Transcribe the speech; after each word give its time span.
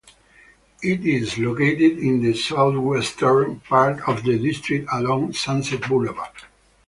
It 0.81 1.05
is 1.05 1.37
located 1.37 1.99
in 1.99 2.23
the 2.23 2.33
southwestern 2.33 3.59
part 3.59 4.01
of 4.09 4.23
the 4.23 4.39
district 4.39 4.89
along 4.91 5.33
Sunset 5.33 5.87
Boulevard. 5.87 6.31